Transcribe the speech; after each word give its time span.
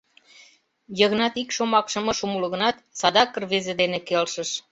—Йыгнат 0.99 1.33
ик 1.41 1.49
шомакшым 1.55 2.05
ыш 2.11 2.19
умыло 2.25 2.47
гынат, 2.53 2.75
садан 2.99 3.29
рвезе 3.41 3.73
дене 3.81 3.99
келшыш. 4.07 4.49